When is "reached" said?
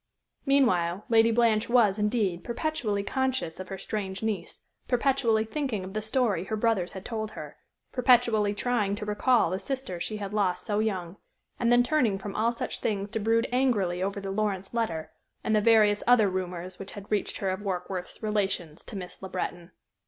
17.11-17.37